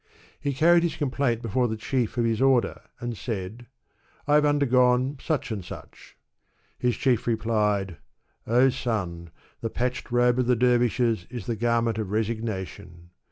He 0.39 0.53
carried 0.55 0.81
his 0.81 0.95
complaint 0.95 1.43
before 1.43 1.67
the 1.67 1.77
chief 1.77 2.17
of 2.17 2.25
his 2.25 2.41
order, 2.41 2.81
and 2.99 3.15
said,'' 3.15 3.67
I 4.27 4.33
have 4.33 4.47
undergone 4.47 5.17
such 5.23 5.51
and 5.51 5.63
such,*' 5.63 6.17
His 6.79 6.97
chief 6.97 7.27
replied, 7.27 7.97
'*0 8.49 8.69
son 8.71 9.29
\ 9.45 9.61
the 9.61 9.69
patched 9.69 10.09
robe 10.09 10.39
of 10.39 10.57
dervishes 10.57 11.27
is 11.29 11.45
the 11.45 11.55
garment 11.55 11.99
of 11.99 12.09
resignation. 12.09 13.11